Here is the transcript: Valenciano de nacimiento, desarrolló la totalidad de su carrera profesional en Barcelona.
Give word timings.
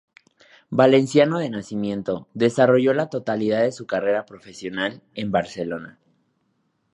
Valenciano 0.71 1.37
de 1.37 1.51
nacimiento, 1.51 2.27
desarrolló 2.33 2.95
la 2.95 3.11
totalidad 3.11 3.61
de 3.61 3.71
su 3.71 3.85
carrera 3.85 4.25
profesional 4.25 5.03
en 5.13 5.31
Barcelona. 5.31 5.99